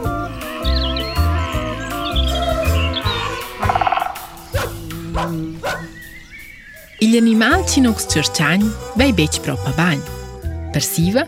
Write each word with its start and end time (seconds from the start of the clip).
Il 7.05 7.17
animal 7.19 7.65
që 7.69 7.83
nuk 7.85 7.99
së 8.01 8.13
qërçanj, 8.15 8.65
vej 8.99 9.11
beq 9.19 9.39
pro 9.45 9.57
pa 9.65 9.75
banj. 9.77 10.01
Për 10.73 10.83
siva, 10.85 11.25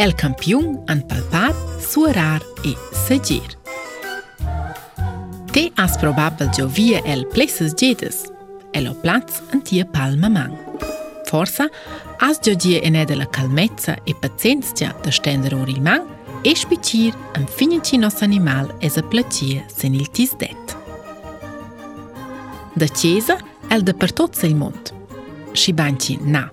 el 0.00 0.14
kampion 0.20 0.76
anë 0.92 1.08
palpar, 1.10 1.56
suarar 1.90 2.44
e 2.64 2.76
së 3.06 3.18
gjirë. 3.30 3.54
Te 5.52 5.68
as 5.82 5.96
probabel 5.98 6.52
gjovie 6.54 7.00
el 7.08 7.24
plesës 7.34 7.74
gjetës, 7.74 8.28
e 8.74 8.80
lo 8.84 8.94
plac 9.02 9.30
në 9.52 9.60
tje 9.66 9.84
palma 9.94 10.28
mang. 10.30 10.54
Forsa, 11.28 11.66
as 12.24 12.40
gjë 12.44 12.54
gjë 12.62 12.78
e 12.84 12.90
ne 12.94 13.02
dhe 13.08 13.16
la 13.18 13.26
kalmeca 13.32 13.98
e 14.08 14.14
pacenstja 14.20 14.92
të 15.04 15.12
shtendër 15.18 15.56
ori 15.62 15.76
mang, 15.84 16.08
e 16.46 16.52
shpiqir 16.56 17.16
në 17.36 17.48
finjën 17.58 17.82
që 17.88 18.00
nësë 18.04 18.22
animal 18.26 18.70
e 18.84 18.90
zë 18.94 19.02
plëqie 19.12 19.64
se 19.74 19.90
një 19.92 20.06
tis 20.16 20.36
det. 20.40 20.52
Dë 22.78 22.88
qeza, 22.94 23.36
el 23.74 23.82
dhe 23.84 23.92
për 23.98 24.14
totë 24.20 24.44
se 24.44 24.48
i 24.52 24.56
Shiban 25.58 25.96
që 25.96 26.20
na. 26.24 26.46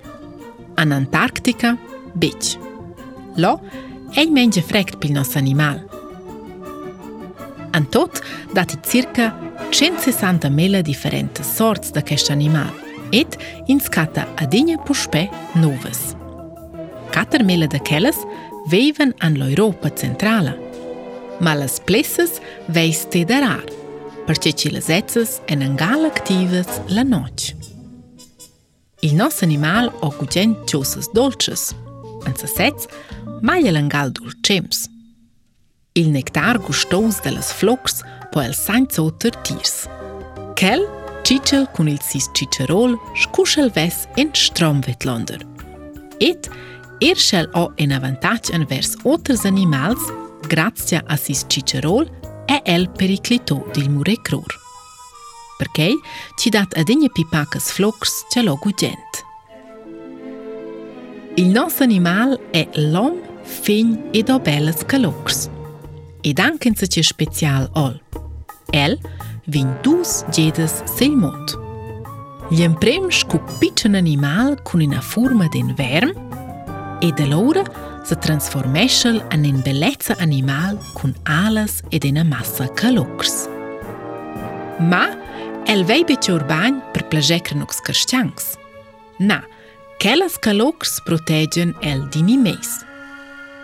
Anë 0.78 0.96
Antarktika, 0.96 1.76
beq. 2.16 2.56
Lo, 3.38 3.60
e 4.16 4.26
një 4.26 4.34
menjë 4.34 4.64
frekt 4.66 4.98
për 5.02 5.14
nësë 5.20 5.38
animal– 5.44 5.84
Në 7.76 7.90
tot, 7.92 8.22
dati 8.56 8.78
cirka 8.88 9.30
160 9.76 10.48
mele 10.54 10.80
diferente 10.88 11.44
sorts 11.44 11.92
dhe 11.92 12.04
kështë 12.08 12.32
animal, 12.32 12.70
et 13.12 13.36
in 13.68 13.82
skata 13.84 14.24
adinje 14.46 14.78
pushpe 14.88 15.26
nuvës. 15.60 16.14
4 17.16 17.44
mele 17.44 17.68
dhe 17.68 17.82
keles 17.84 18.18
vejven 18.72 19.12
anë 19.26 19.42
l'Europa 19.42 19.92
centrala, 20.04 20.54
ma 21.44 21.58
lës 21.60 21.82
plesës 21.88 22.38
vejs 22.78 23.04
të 23.12 23.26
idarar, 23.26 23.68
për 24.30 24.40
që 24.46 24.56
që 24.62 24.74
lëzecës 24.78 25.36
e 25.52 25.60
në 25.60 25.68
nga 25.76 25.92
lëktivës 26.06 26.78
lë 26.96 27.04
noqë. 27.12 27.60
Il 29.06 29.20
nos 29.20 29.44
animal 29.44 29.92
o 30.08 30.14
gugjen 30.16 30.56
qësës 30.72 31.12
dolqës, 31.14 31.70
në 32.26 32.38
sësec, 32.40 32.88
ma 33.46 33.60
lë 33.60 33.84
nga 33.90 34.08
lë 34.08 34.88
il 35.96 36.12
nectar 36.12 36.60
gustoso 36.60 37.22
delle 37.24 37.42
flux 37.42 38.02
può 38.32 38.42
el 38.42 38.54
sainz 38.54 38.98
otter 39.00 39.32
tirs. 39.44 39.86
Kel 40.56 40.82
cicel 41.24 41.68
con 41.74 41.88
il 41.88 42.00
sis 42.02 42.30
cicerol 42.34 42.98
scuschel 43.16 43.70
ves 43.74 44.08
in 44.16 44.30
Stromvetlander. 44.34 45.40
Et 46.20 46.50
er 47.02 47.16
schel 47.16 47.48
o 47.54 47.72
en 47.78 47.92
avantage 47.92 48.52
en 48.54 48.66
vers 48.68 48.96
otters 49.04 49.46
animals 49.46 50.02
grazie 50.48 51.02
a 51.08 51.16
sis 51.16 51.46
cicerol 51.48 52.10
e 52.48 52.60
el 52.66 52.90
periclito 52.90 53.66
del 53.74 53.90
murecror. 53.90 54.52
Perché 55.58 55.92
ci 56.38 56.50
dat 56.50 56.74
ad 56.76 56.90
ogni 56.90 57.10
pipacas 57.10 57.72
flocks 57.72 58.26
ce 58.30 58.42
lo 58.42 58.58
gugent. 58.58 59.24
Il 61.38 61.48
nostro 61.48 61.84
animal 61.86 62.38
è 62.52 62.68
l'om, 62.76 63.16
fin 63.44 64.00
ed 64.12 64.30
obelles 64.30 64.84
calocs. 64.86 65.50
e 66.26 66.34
dankenza 66.34 66.86
ce 66.86 67.02
special 67.02 67.70
ol. 67.74 68.02
El 68.70 68.98
vin 69.46 69.68
dus 69.84 70.22
gedes 70.32 70.82
sil 70.96 71.14
mund. 71.22 71.48
Gl'emprems 72.50 73.22
cu 73.30 73.38
piccin 73.60 73.96
animal 73.96 74.56
cun 74.64 74.82
una 74.82 75.00
forma 75.02 75.46
d'un 75.54 75.74
verm 75.78 76.12
ed 77.02 77.20
allora 77.20 77.62
se 78.04 78.16
transformește 78.16 79.26
an 79.30 79.44
in 79.44 79.60
bellezza 79.64 80.16
animal 80.20 80.78
cun 80.94 81.16
alas 81.46 81.80
ed 81.90 82.04
una 82.04 82.24
masa 82.24 82.66
calocrs. 82.74 83.46
Ma 84.80 85.06
el 85.66 85.84
vei 85.84 86.04
bece 86.06 86.32
urbagn 86.32 86.82
per 86.92 87.04
plagecren 87.08 87.62
ox 87.62 87.80
carstiangs. 87.82 88.56
Na, 89.18 89.44
Quellas 89.98 90.38
calocrs 90.40 91.00
protegen 91.06 91.76
el 91.82 92.08
dinimeis. 92.10 92.82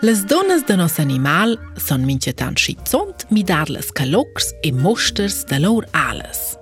Les 0.03 0.25
donas 0.25 0.63
de 0.67 0.75
nos 0.77 0.99
animal 0.99 1.59
son 1.77 1.99
minchetan 2.05 2.55
shitzont 2.57 3.25
mi 3.29 3.43
dar 3.43 3.69
les 3.69 3.91
kalokrs 3.91 4.49
e 4.63 4.71
mosters 4.71 5.45
de 5.45 5.59
lor 5.59 5.85
alles. 5.93 6.57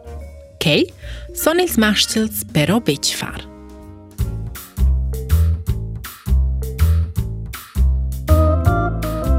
Kei, 0.60 0.92
son 1.34 1.58
ils 1.60 1.78
maschels 1.78 2.44
pero 2.54 2.82
bechfar. 2.82 3.40